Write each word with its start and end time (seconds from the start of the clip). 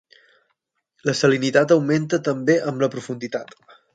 La 1.09 1.13
salinitat 1.19 1.75
augmenta 1.77 2.21
també 2.31 2.57
amb 2.71 2.83
la 2.87 2.93
profunditat. 2.97 3.57